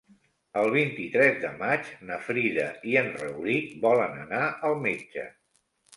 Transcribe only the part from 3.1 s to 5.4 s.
Rauric volen anar al metge.